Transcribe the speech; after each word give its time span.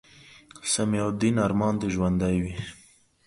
سمیع 0.71 1.03
الدین 1.07 1.35
ارمان 1.45 1.73
دې 1.81 1.87
ژوندے 1.93 2.33
وي 2.43 2.55